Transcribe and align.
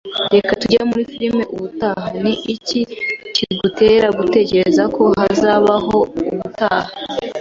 "Reka 0.33 0.51
tujye 0.61 0.81
muri 0.89 1.03
firime 1.11 1.43
ubutaha." 1.55 2.05
"Ni 2.21 2.33
iki 2.53 2.81
kigutera 3.35 4.07
gutekereza 4.17 4.83
ko 4.95 5.01
hazabaho 5.19 5.97
ubutaha?" 6.31 6.81